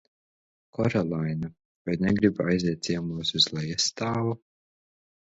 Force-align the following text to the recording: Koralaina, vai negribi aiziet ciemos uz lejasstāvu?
Koralaina, 0.77 1.49
vai 1.85 1.95
negribi 2.05 2.43
aiziet 2.53 2.81
ciemos 2.87 3.33
uz 3.41 3.45
lejasstāvu? 3.59 4.35